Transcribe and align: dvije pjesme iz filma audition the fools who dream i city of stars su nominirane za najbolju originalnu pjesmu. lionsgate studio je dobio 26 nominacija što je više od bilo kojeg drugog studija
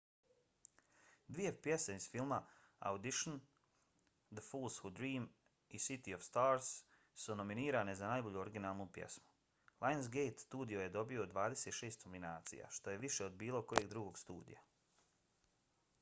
dvije 1.33 1.49
pjesme 1.65 1.95
iz 1.99 2.05
filma 2.13 2.37
audition 2.91 3.35
the 4.39 4.43
fools 4.45 4.79
who 4.85 4.91
dream 4.99 5.27
i 5.77 5.81
city 5.87 6.15
of 6.17 6.25
stars 6.29 6.69
su 7.25 7.35
nominirane 7.41 7.95
za 8.01 8.09
najbolju 8.13 8.41
originalnu 8.45 8.87
pjesmu. 8.97 9.29
lionsgate 9.85 10.45
studio 10.45 10.81
je 10.85 10.93
dobio 10.99 11.27
26 11.35 12.05
nominacija 12.07 12.71
što 12.79 12.95
je 12.97 13.01
više 13.07 13.25
od 13.27 13.37
bilo 13.45 13.61
kojeg 13.73 13.93
drugog 13.95 14.19
studija 14.25 14.67